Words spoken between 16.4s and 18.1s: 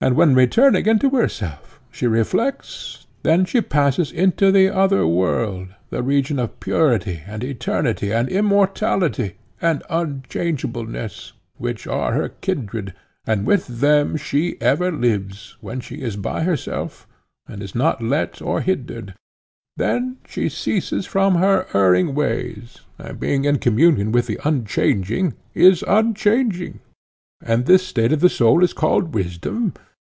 herself and is not